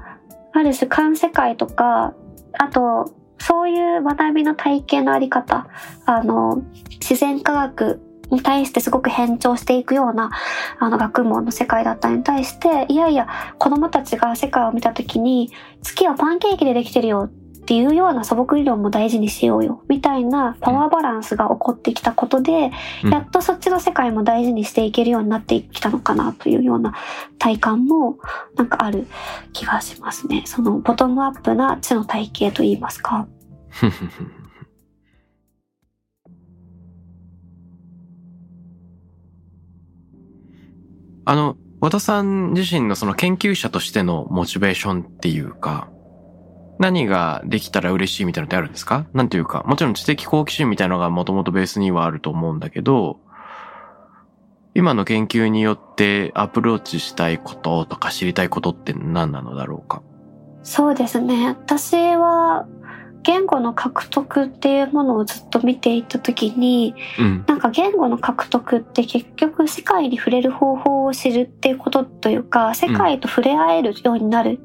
[0.52, 2.14] ある種、観世界とか、
[2.58, 5.68] あと、そういう学びの体系のあり方、
[6.06, 10.30] あの、自然科学に対してすごく変調していくような、
[10.78, 22.70] あの、学問の世界だったのに対して、いやいや、子供たちが世界を見たときに、月はパンケーキでできてるよっていうような素朴理論も大事にしようよ、みたいなパワーバランスが起こってきたことで、
[23.04, 26.94] うんやっとそっちの世界も大事にしていけるようになってきたのかなというような
[27.38, 28.18] 体感も
[28.56, 29.06] なんかある
[29.52, 30.42] 気がしますね。
[30.46, 33.26] そのボトムアップな知の体系といいますか。
[41.28, 45.88] あの、和田さん自身のその研究者としてのモチベーションっていうか、
[46.78, 49.06] 何ができたら嬉しいみたいなのってあるんですか？
[49.14, 53.20] なんていうか、もちろん知的好奇心みたいなのがもともとベースにはあると思うんだけど、
[54.74, 60.02] 今の研究によってアプローチしたいこととか知りたいことって何なのだろうか？
[60.62, 61.46] そうですね。
[61.48, 62.66] 私は
[63.22, 67.44] 言語の獲得っていうものをずっと見ていたときに、うん。
[67.48, 74.60] なんか言語の獲得って結局世界に触れる方法を知るっていうことというか、世界と触れ合えるようになる。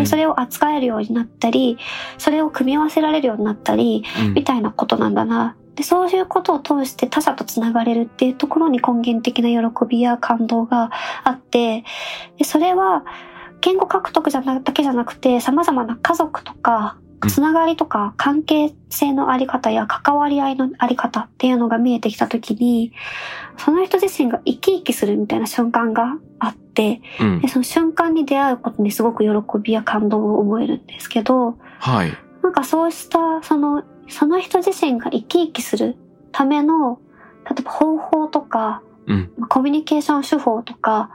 [0.00, 1.78] で、それを扱えるようになったり、
[2.18, 5.56] それを組み合わせられるようになったり、うんみたいなことなんだな。
[5.76, 10.90] で、そういうことを通して他者とつながれるっていうところに根源的な喜びや感動が
[11.24, 11.84] あって、
[12.38, 13.04] でそれは
[13.60, 22.92] 言語獲得じゃなだけじゃなくて様々な家族とかうんつながりとか関係性のあり方や関わり合いのあり方っていうのが見えてきたときに、
[23.56, 27.48] その人自身が生き生きするみたいな瞬間があって、うんで。
[27.48, 29.30] その瞬間に出会うことにすごく喜
[29.62, 32.12] びや感動を覚えるんですけど、はい。
[32.42, 35.96] なんかそうした、その、その人自身が生き生きする
[36.32, 37.00] ための、
[37.48, 39.32] 例えば方法とか、うん。
[39.38, 41.10] まあコミュニケーション手法とか、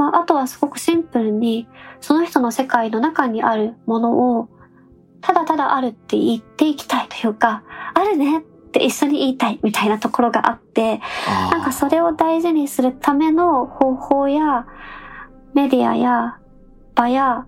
[0.00, 1.68] まあ、あとはすごくシンプルに、
[2.00, 4.48] その人の世界の中にあるものを、
[5.20, 7.62] ただただあるって言っていきたいというか、
[7.94, 11.00] あるねって一緒に言いたいみたいなところがあって、
[11.50, 14.66] なんかそれを大事にするための方法や
[15.54, 16.38] メディアや
[16.94, 17.46] 場や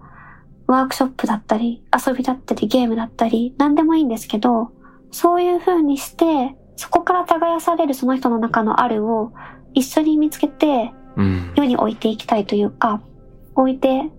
[0.66, 4.72] ワークショップだったり遊びだったりゲームだったり何でもいいんですけど
[5.10, 9.32] そういう風にしてそこから耕されるその人の中のあるを
[9.74, 11.52] 一緒に見つけてうん。
[11.56, 13.02] 世に置いていきたいというか
[13.54, 14.10] 置いて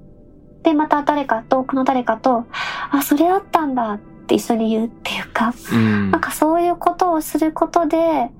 [0.63, 2.45] でまた誰か遠くの誰かと
[2.91, 8.31] あそれあったんだって一緒に言うっていうかうんなんかそういうことをすることで、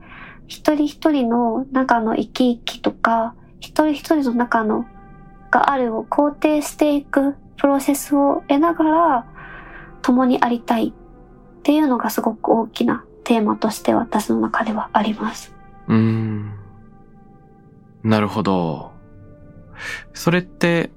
[0.48, 4.86] 一人一人の中の生き生きとか、一人一人の中の
[5.52, 9.26] があるを肯定していくプロセスを得ながら、
[10.02, 15.54] 共にありたいっていうのがすごく大きなテーマとして私の中ではあります。
[15.88, 16.54] うーん。
[18.04, 18.92] なるほど。
[20.14, 20.92] それって、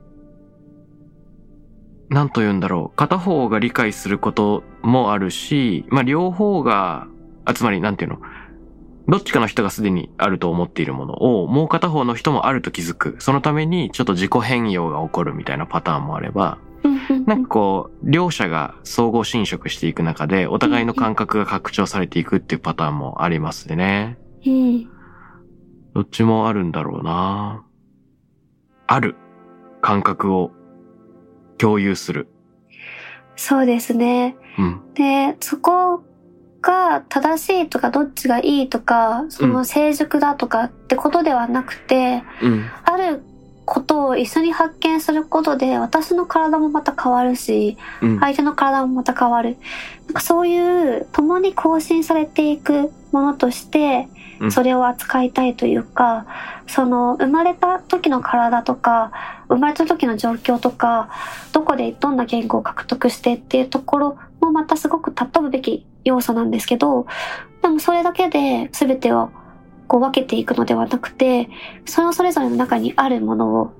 [2.09, 2.97] なんと言うんだろう。
[2.97, 7.09] 片方が理解することもあるし、まあ両方が、
[7.45, 8.19] あ、つまりなんていうの？
[9.09, 13.16] どっちかの人がすでにあると思っているものを、もう片方の人もあると気づく。
[13.21, 16.59] そのためにちょっと自己変容が起こるみたいなパターンもあれば、
[17.27, 24.19] なんかこう、両者が相互侵食していく中で、お互いの感覚が拡張されていくっていうパターンもありますね。
[24.45, 24.88] うん。
[25.95, 27.64] どっちもあるんだろうな。
[28.87, 29.16] ある
[29.83, 30.51] 感覚を
[31.59, 32.29] 共有する。
[33.37, 34.37] そうですね。
[34.59, 34.81] うん。
[34.95, 36.03] で、そこ
[36.62, 42.64] が正しいとかどっちがいいとか、その成熟だとかってことではなくて、うん。
[42.85, 43.23] ある
[43.66, 48.21] ことを一緒に発見することで私の体もまた変わるし、うん。
[48.21, 49.57] 相手の体もまた変わる。
[50.07, 54.15] なんかそういう共に更新されていくものとしてう、ん
[54.51, 56.27] それを扱いたいというか、
[56.66, 59.12] その生まれた時の体とか、
[59.49, 61.11] 生まれた時の状況とか、
[61.53, 67.07] どこでどんな言語を獲得してっていうところもまたすごく尊ぶべき要素なんですけど、
[67.62, 69.31] でもそれだけで全てを
[69.88, 71.49] こう分けていくのではなくて、
[71.85, 73.72] そのそれぞれの中にあるものを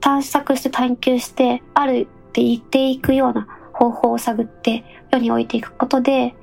[0.00, 6.34] 探索して探求して、あるって言っていくような方法を探って世に置いていくことで、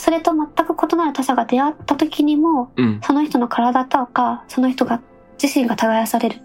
[0.00, 3.00] それと全く異なる他者が出会った時にも、うん。
[3.04, 5.02] その人の体とか、その人が
[5.40, 6.36] 自身が耕される。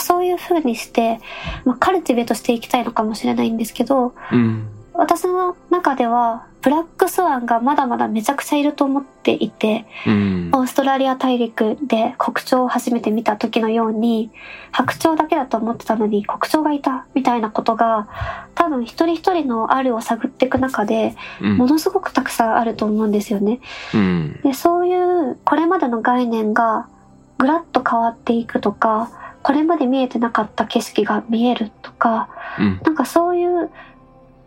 [0.00, 1.20] そういう風にして、
[1.66, 4.66] まあ、カルティベートしていきたいのかもしれないんですけど、うん。
[4.94, 10.50] 私の中では、ブラックスワンがまだまだめちゃくちゃいると思っていて、うん。
[10.54, 14.30] オーストラリア大陸で黒鳥を初めて見た時のように、
[14.72, 18.08] 白鳥だけだと思ってたのに黒鳥がいたみたいなことが、
[18.54, 23.60] 多分一人一人のあるを探っていく中で、うんものすごくたくさんあると思うんですよね。
[23.92, 24.40] うん。
[24.42, 26.88] で、そういうこれまでの概念が
[27.36, 29.10] ぐらっと変わっていくとか、
[29.42, 32.80] これまで見えてなかった景色が見えるとか、うん。
[32.82, 33.70] なんかそういう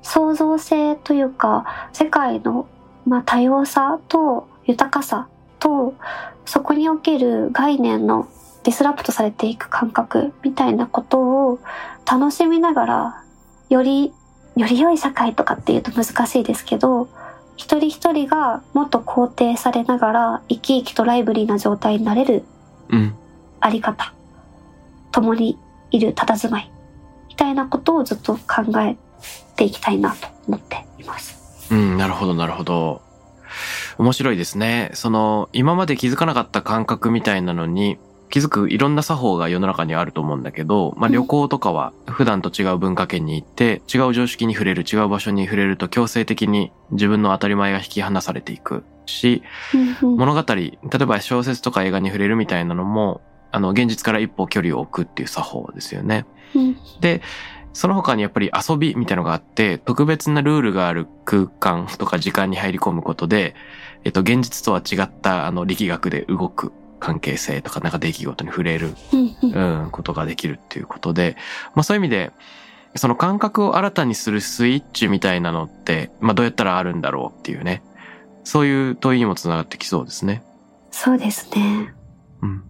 [0.07, 2.65] 創造性というか、世界の、
[3.05, 5.27] まあ、多様さと豊かさ
[5.59, 5.95] と、
[6.45, 8.25] そこにおける概念の
[8.63, 11.59] ディスラプトされていく感覚みたいなことを
[12.09, 13.23] 楽しみながら、
[13.69, 14.13] より、
[14.55, 17.09] より良い社会とかっていうと難しいですけど、
[17.57, 22.45] 一人一人がもっと肯定されながら生き生きとライブリーな状態になれる
[22.89, 23.13] うん。
[23.59, 24.13] あり方、
[25.11, 25.59] 共に
[25.91, 26.71] いる佇まい、
[27.27, 28.95] みたいなことをずっと考え
[29.57, 31.73] ていきたいなと思っています。
[31.73, 31.97] うん。
[31.97, 33.01] なるほど、なるほど。
[33.97, 34.91] 面白いですね。
[34.93, 37.97] その、今まで気づかなかった感覚みたいなのに、
[38.29, 49.43] 気づくいろんな作法が世の中にはあると思うんだけど、まあうん旅行とかは普段と違う文化圏に行って、違う常識に触れる、違う場所に触れると強制的に自分の当たり前が引き離されていくし、
[50.01, 56.25] 物語、例えば小説とか映画に触れるみたいなのも、あの、現実から一歩距離を置くっていう作法ですよね。
[56.53, 57.21] うんで、
[57.77, 63.53] その他にやっぱり遊びみたいのがあって、特別なルールがある空間とか時間に入り込むことで、
[64.03, 71.37] えっと、現実とは違った、あの、力学で動く関係性とか、なんか出来事に触れる、うんことができるっていうことで、
[71.75, 72.31] まあそういう意味で、
[72.95, 77.83] その感覚を新たにするスイッチみたいなのって、まあどうやったらあるんだろうっていうね。
[78.43, 80.41] そういう問いにもつながってきそうですね。
[80.89, 81.93] そうですね。
[82.41, 82.63] うん。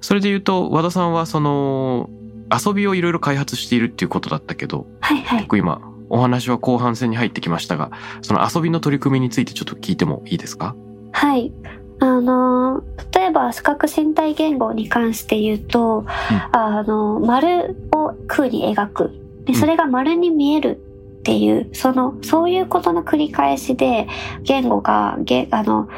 [0.00, 2.08] それで言うと、和田さんはその、
[2.50, 5.48] 遊びをいろいろ開発しているっていうことだったけど、はいはい結。
[5.48, 7.90] 構今、お話は後半戦に入ってきましたが、
[8.22, 10.74] その遊びの取り組みについてちょっと聞いてもいいですか？
[11.12, 11.52] はい。
[12.00, 12.82] あの、
[13.12, 16.06] 例えば視覚身体言語に関して言うと、
[16.52, 19.10] あの、丸を空に描く。
[19.44, 24.06] で、それが丸に見えるっていう、その、そういうことの繰り返しで、
[24.44, 25.88] 言語が、げあの、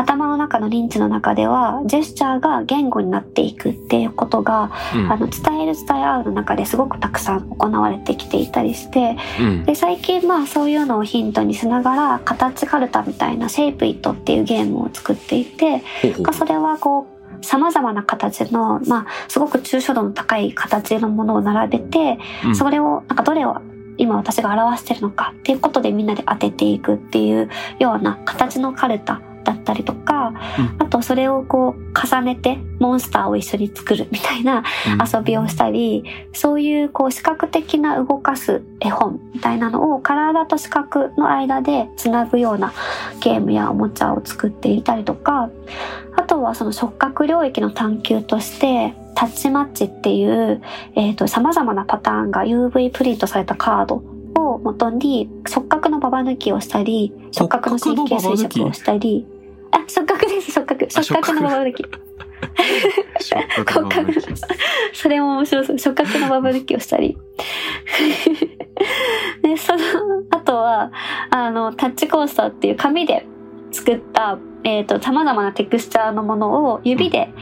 [0.00, 5.12] 頭の中の認知の中では、ジェスチャーが言語になっていくっていうことが、うん。
[5.12, 9.64] あの、伝える伝え合うの中ですごくたくさん行われてきていたりして、うん。
[9.64, 15.82] で、最近まあそういうのをヒントにしながら、形カルタみたいなシェイプイットっていうゲームを作っていて、
[16.32, 17.06] それはこ
[17.42, 22.56] う、様々な形の、まあ、すごく抽象度の高い形のものを並べて、うん。
[22.56, 23.60] それを、なんかどれを
[23.98, 30.76] 今私が表してるのかっていうことでみんなで当てていくっていうような形のカルタだったりとか、うん。
[30.78, 34.64] あとそれをこう重ねてモンスターを一緒に作るみたいなうん。
[35.18, 42.72] 遊びをしたり、そういうこう視覚的な動かす絵本みたいなのを体と視覚の間でつなぐような
[43.20, 45.50] ゲームやおもちゃを作っていたりとか、
[46.16, 50.62] あとはその触覚領域の探求として、タッチマッチっていう、
[50.94, 54.02] えっ、と、様々なパターンが UV プリントされたカード
[54.36, 59.26] を元に触覚のババ抜きをしたり、触覚の神経衰弱をしたり、
[59.72, 60.88] あ、触覚です、触覚。
[60.94, 61.84] あ触覚のババ抜き。
[63.20, 64.36] 触覚の触覚
[64.92, 65.78] それも面白そう。
[65.78, 67.16] 触覚のババ抜きをしたり。
[69.42, 69.80] で、その、
[70.30, 70.92] あとは、
[71.30, 73.26] あの、タッチコースターっていう紙で
[73.70, 77.32] 作った、えっ、と、様々なテクスチャーのものを指で、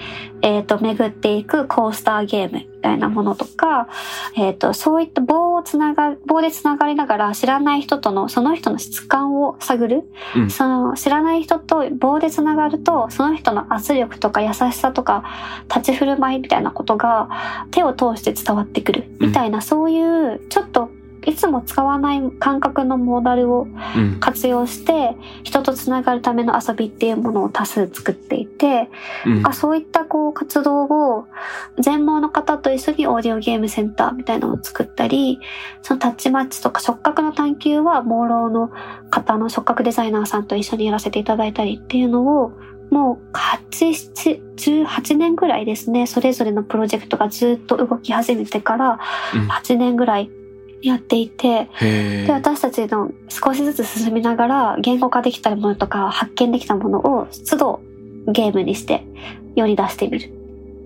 [0.43, 3.89] えっ、と、巡っていくコースターゲームみたいなものとか、
[4.37, 10.11] えっ、と、そういった棒をつなが、棒でつながりながら知らない人との、その人の質感を探る。
[10.37, 10.51] うん。
[10.51, 15.25] その、知らない人と棒でつながると、その人の圧力とか優しさとか、
[15.69, 19.05] 立ち振る舞いみたいなことが手を通して伝わってくる。
[19.19, 20.91] みたいな、そういうちょっと
[21.29, 24.19] いつも使わない感覚のモーダルをうん。
[24.21, 28.89] 活用して人とつながるための遊びっていうものを多数作っていて、
[29.27, 29.47] うん。
[29.47, 31.27] あそういったこう活動を
[31.79, 35.39] 全盲の方と一緒にオーディオゲームセンターみたいなのを作ったり
[35.83, 38.71] そのタッチマッチとか触覚の探求は盲ろの
[39.11, 42.53] 方の触覚デザイナーさんと一緒にやらせていただいたりっていうのを
[42.91, 48.99] もう8、7 18年ぐらいですね、それぞれのプロジェクトがずっと動き始めてから
[49.35, 49.49] うん。
[49.49, 50.31] 8年ぐらい
[50.83, 57.81] やっていて、へで、私たちの少しずつ進みながら言語化できたものとか発見できたものを都度
[58.29, 59.05] ゲームにして
[59.57, 60.31] 世に出してみるっ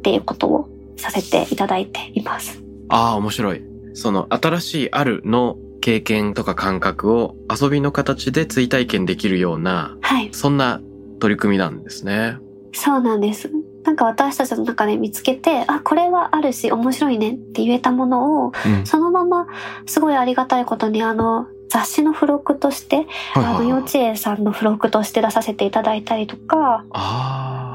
[0.03, 2.63] ていうことをさせていただいています。
[2.89, 3.63] ああ、面白い。
[3.95, 10.31] その新しいあるの経験とか感覚を遊びの形で追体験できるような、はい。
[10.33, 10.81] そんな
[11.21, 12.39] 取り組みなんですね。
[12.73, 13.51] そうなんです。
[13.85, 18.87] なんか私たちの中で見つけて、あ、これはあるし面白いねって言えたものを、うん。
[18.87, 19.47] そのまま
[19.87, 23.07] すごいありがたいことにあの、雑誌の付録として、はい
[23.37, 26.85] あはいはいの幼稚園さんの付録として出させていただいたりとか。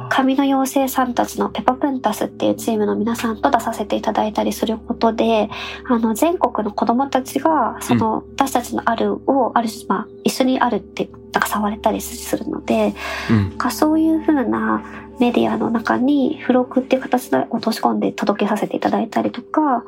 [0.10, 5.50] 紙の妖精さんたちのペパプンタスっていうチームの皆さんと出させていただいたりすることで、
[5.88, 12.94] あの、全国の子供たちが、その、私たちのあるを、ある種、まあ、一緒にあるって、なんか触れたりするので、
[13.30, 13.52] うん。
[13.58, 14.84] かそういう風な
[15.20, 19.84] メディアの中に付録っていう形で落とし込んで届けさせていただいたりとか、あ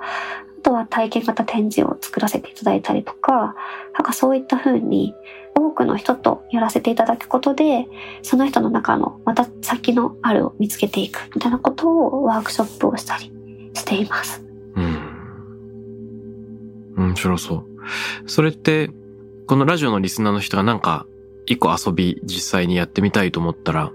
[0.62, 3.56] とは体験型展示を作らせていただいたりとか、
[3.94, 5.14] なんかそういった風に
[5.60, 7.88] 多くの人とやらせていただくことで、
[8.24, 13.32] その人の中のまた先のあるを見つけていくみたいなことをワークショップをしたり
[13.74, 14.44] しています。
[14.76, 15.00] うん。
[16.98, 17.66] 面白そう。
[18.26, 18.90] それって、
[19.48, 21.06] このラジオのリスナーの人がなんか、
[21.46, 23.92] 一個遊び実際にやってみたいと思ったら、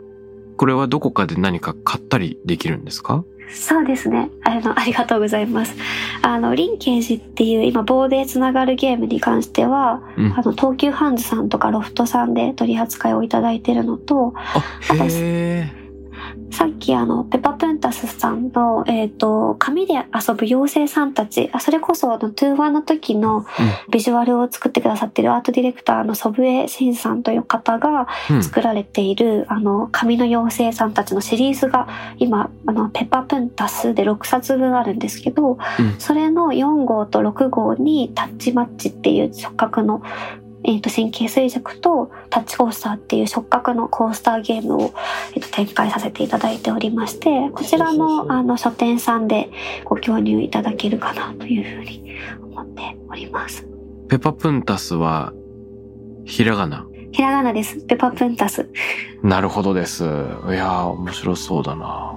[0.57, 3.25] これはどこかで何か買ったりできるんですか？
[3.51, 4.30] そうですね。
[4.45, 5.74] あの、ありがとうございます。
[6.22, 10.32] あの、リンケージっていう今棒でつながるゲームに関しては、うん。
[10.32, 15.84] あの、東急ハンズさんとかロフトさんで取り扱いをいただいているのと、あ、へえ。
[16.51, 23.45] さっきあの、ペパプンタスさんの、えっ、と、紙で遊ぶ妖精さんたち、あそれこそあの、2-1の時の
[23.91, 28.43] ビジュアルを作ってくださっているアートディレクターの祖父江慎さんという方がうん。
[28.43, 40.03] 作られている、あの、紙の妖精さんたちのシリーズが、今、あの、ペパプンタスで6冊分あるんですけど、うんそれの4号と6号にタッチマッチっていう触覚の、
[40.65, 44.95] えっ、と、神経衰弱とタッチコースターっていう触覚のコースターゲームを、
[45.35, 49.51] えっと展開させていただいておりまして、こちらのあの書店さんで
[49.85, 53.67] ご購入いただけるかなというふうに思っております。
[54.09, 55.33] ペパプンタスは、
[56.25, 56.87] ひらがな？
[57.12, 57.79] ひらがなです。
[57.87, 58.69] ペパプンタス。
[59.23, 60.05] なるほどです。
[60.05, 62.15] いやー、面白そうだな。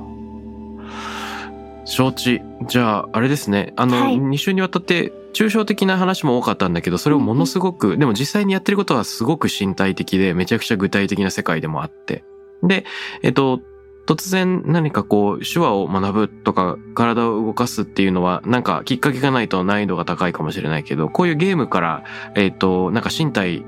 [1.88, 2.42] 承知。
[2.68, 3.74] じゃあ、あれですね。
[3.78, 12.24] あの、はい2週にわたって、抽象的な話も多かったんだけど、それをものすごく、でも実際にやってることはすごく身体的で、めちゃくちゃ具体的な世界でもあって。
[12.62, 12.86] で、
[13.22, 13.62] えっと、
[14.06, 22.04] 突然何かこう、手話を学ぶとか、体を動かすっていうのは、なんかきっかけがないと難易度が高いかもしれないけど、こういうゲームから、
[22.36, 23.64] えっと、なんか身体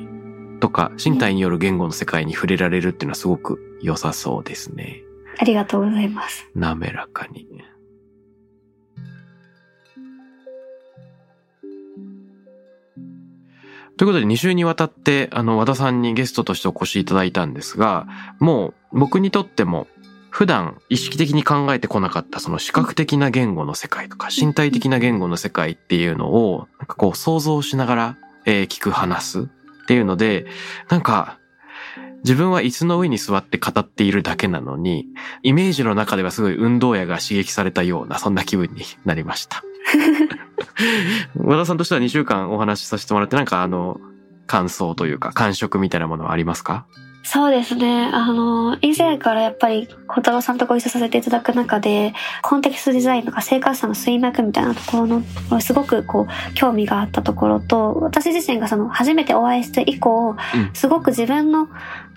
[0.59, 5.03] とか、身体による言語の世界に触れられるっていうのはすごく良さそうですね。
[5.39, 6.49] ありがとうございます。
[6.53, 7.47] 滑らかに。
[13.99, 18.07] ということで2週にわたってあの和田さんにゲストとしてお越しいただいたんですが、
[18.39, 19.87] もう僕にとっても
[20.29, 29.43] 普段意識的に考えてこなかったその視覚的な言語の世界とか身体的な言語の世界っていうのをなんかこう想像しながら、え聞く話すっ
[29.85, 30.45] ていうので、
[30.87, 31.37] なんか
[32.23, 35.07] 自分は椅子の上に座って語っているだけなのに、
[35.43, 39.61] イメージの中ではすごい運動野が刺激されたような、そんな気分になりました。
[41.35, 43.99] 和田さんとしては2週間お話しさせてもらって、なんかあの、
[44.47, 46.85] 感想というか、感触みたいなものはありますか？
[47.21, 48.09] そうですね。
[48.11, 55.07] あの、以前からやっぱり小太郎さんとご一緒させていただく中で、コンテキストデザインとか生活者の水脈みたいなところ
[55.51, 61.67] の、すごくこう、興味があったところと、私自身がその、初めてお会いして以降、うんすごく自分の、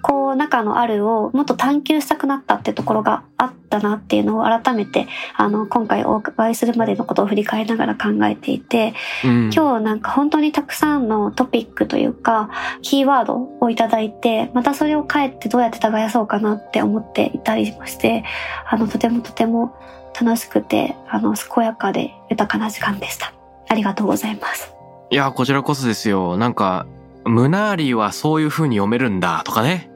[0.03, 8.95] こう、中のあるをもっと探求したくなったってところがあったなっていうのを改めて、あの、今回お会いするまでのことを振り返りながら考えていて、
[9.25, 9.51] うん。
[9.55, 12.51] 今日なんか本当にたくさんのトピックというか、
[12.83, 18.25] キーワードをいただいて、またそれを帰ってどうやって耕そうかなって思っていたりもして、
[18.69, 19.75] あの、とてもとても
[20.21, 23.33] 楽しくて、あの、健やかで豊かな時間でした。
[23.69, 24.75] ありがとうございます。
[25.11, 26.37] いや、こちらこそですよ。
[26.37, 26.87] なんか、
[27.25, 29.91] ムナーリはそういう風に読めるんだとかね。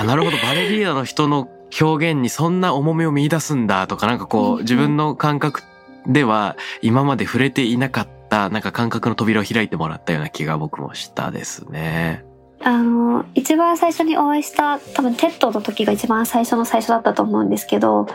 [0.00, 0.36] あ、なるほど。
[0.38, 1.48] バレリーナの人の
[1.80, 5.62] 表現にそんな重みを見出すんだとか、なんかこう自分の感覚
[6.06, 12.24] では今まで触れていなかった、なんか感覚の扉を開いてもらったような気が僕もしたですね。
[12.62, 18.06] あの、一番最初にお会いした、多分 TED の時が一番最初の最初だったと思うんですけど、うん。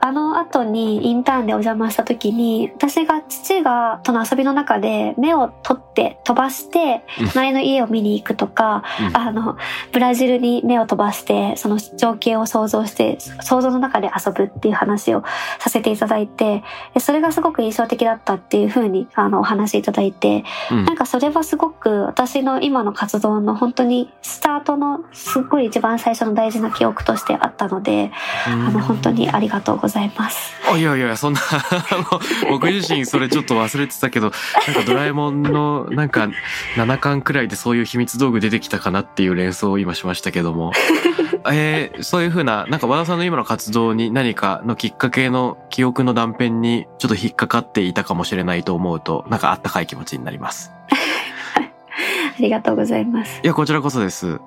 [0.00, 9.16] あの後にインターンでお邪魔した時に、私が父がとの遊びの中で目を取って飛ばしてうん、隣の家を見に行くとか、うん。
[9.16, 9.56] あの、
[9.92, 15.24] ブラジルに目を飛ばして、その情景を想像して、想像の中で遊ぶっていう話を
[15.58, 16.62] させていただいて、
[16.94, 20.84] でそれがすごく印象的だったっていうふうに、あの、お話しいただいて、うん。
[20.84, 23.87] なんかそれはすごく私の今の活動の本当に
[24.22, 28.10] スタートのすっごい一番最初の大事な記憶としてあったので、
[28.46, 30.52] あの、本当にありがとうございます。
[30.70, 32.20] あいやいや、そんな、 あの、
[32.50, 34.32] 僕自身それちょっと忘れてたけど、
[34.66, 36.28] なんかドラえもんの、なんか、
[36.76, 40.72] 7巻くらいでそういう秘密道具出てきたかなっていう連想を今しましたけども。
[41.50, 50.72] えー、そういうふうな、なんか和田さんの今の活動に何かのきっかけの記憶の断片にちょっと引っかかっていたかもしれないと思うと、なんかあったかい気持ちになります。
[52.38, 53.40] ありがとうございます。
[53.42, 54.40] いや、こちらこそです。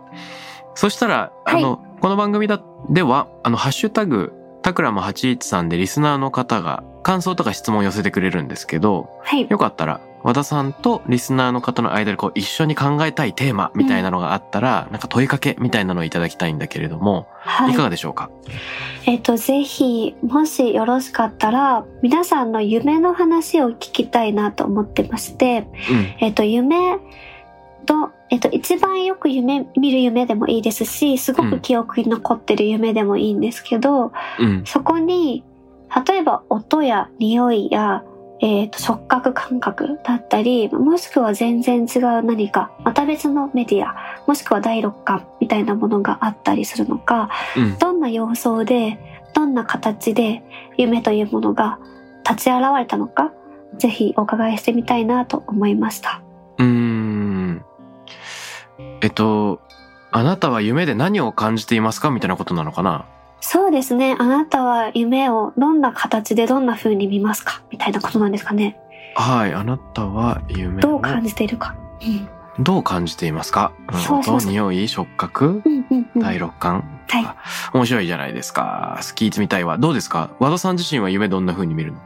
[0.76, 9.48] そしたら、あの、この番組だ、では、あの、ハッシュタグ、タクラム813でリスナーの方が感想とか質問を寄せてくれるんですけど、はい。
[9.50, 18.30] よかったら、和田さんとリスナーの方の間でこう一緒に考えたいテーマみたいなのがあったら、なんか問いかけみたいなのをいただきたいんだけれども、はいいかがでしょうか？
[19.08, 26.14] えっ、と、ぜひ、もしよろしかったら、皆さんの夢の話を聞きたいなと思ってまして、うん。
[26.20, 27.00] えっ、と、夢
[27.86, 34.64] と、えっ、と、一番よく夢、見る夢でもいいですし、すごく記憶に残ってる夢でもいいんですけど、うん。
[34.66, 35.44] そこに、
[36.08, 38.04] 例えば音や匂いや、
[38.40, 47.78] えっ、と、触覚感覚だったり、もしくは全然違う何か、また別のメディア、もしくは第六感みたいなものがあったりするのか、うん。
[47.78, 48.98] どんな様相で、
[49.34, 50.44] どんな形で
[50.78, 51.80] 夢というものが
[52.28, 53.32] 立ち現れたのか、
[53.78, 56.22] ぜひお伺いしてみたいなと思いました。
[56.58, 56.91] うーん。
[59.02, 59.62] えっと、
[60.12, 62.12] あなたは夢で何を感じていますか？
[62.12, 63.06] みたいなことなのかな？
[63.40, 64.16] そうですね。
[64.20, 67.64] あなたは夢をどんな形でどんな風に見ますか？
[67.72, 68.80] みたいなことなんですかね。
[69.16, 69.54] はい。
[69.54, 71.76] あなたは夢をどう感じているか。
[72.02, 72.64] うん。
[72.64, 73.72] どう感じていますか？
[74.10, 75.62] 音、匂い、触覚？
[75.66, 76.22] うんうんうん。
[76.22, 76.84] 第六感？
[77.08, 77.26] はい。
[77.74, 79.00] 面白いじゃないですか。
[79.00, 79.78] 聞いてみたいわ。
[79.78, 80.30] どうですか？
[80.40, 82.00] 和田さん自身は夢どんな風に見るの？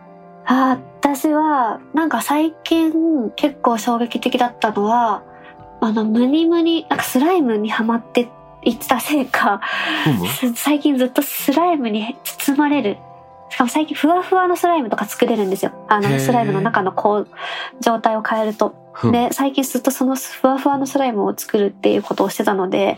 [0.46, 5.24] あー私は、なんか最近結構衝撃的だったのは、
[5.82, 8.30] あの、ムニムニ、なんかスライムにハマって
[8.63, 9.61] いったせいか、
[10.03, 10.28] ふむ？
[10.28, 12.97] す最近ずっとスライムに包まれる。
[13.49, 15.71] しかも最近ふわふわのスライムとか作れるんですよ。
[15.88, 17.28] あの、スライムの中のこう、
[17.80, 18.76] 状態を変えると。
[19.11, 22.97] で、最近ずっとそのふわふわのスライムを作るっていうことをしてたので、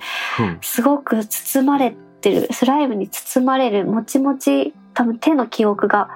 [0.61, 6.09] すごく包まれてる、スライムに包まれる、もちもち、多分手の記憶が